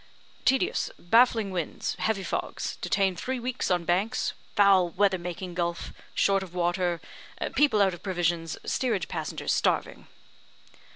[0.45, 6.41] "Tedious, baffling winds, heavy fogs, detained three weeks on Banks foul weather making Gulf short
[6.41, 6.99] of water,
[7.55, 10.07] people out of provisions, steerage passengers starving."